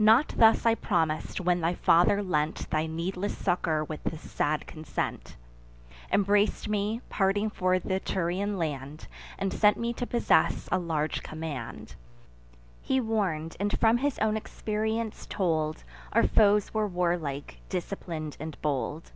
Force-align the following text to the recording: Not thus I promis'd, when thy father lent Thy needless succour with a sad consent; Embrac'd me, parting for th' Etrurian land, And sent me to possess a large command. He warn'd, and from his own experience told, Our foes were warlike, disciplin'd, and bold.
Not 0.00 0.34
thus 0.36 0.66
I 0.66 0.74
promis'd, 0.74 1.38
when 1.38 1.60
thy 1.60 1.74
father 1.76 2.24
lent 2.24 2.68
Thy 2.70 2.86
needless 2.86 3.38
succour 3.38 3.84
with 3.84 4.04
a 4.06 4.18
sad 4.18 4.66
consent; 4.66 5.36
Embrac'd 6.10 6.68
me, 6.68 7.02
parting 7.08 7.48
for 7.50 7.78
th' 7.78 7.84
Etrurian 7.86 8.58
land, 8.58 9.06
And 9.38 9.52
sent 9.52 9.76
me 9.76 9.92
to 9.92 10.08
possess 10.08 10.68
a 10.72 10.78
large 10.80 11.22
command. 11.22 11.94
He 12.82 13.00
warn'd, 13.00 13.56
and 13.60 13.78
from 13.78 13.98
his 13.98 14.18
own 14.18 14.36
experience 14.36 15.24
told, 15.26 15.84
Our 16.12 16.26
foes 16.26 16.74
were 16.74 16.88
warlike, 16.88 17.60
disciplin'd, 17.68 18.36
and 18.40 18.60
bold. 18.62 19.12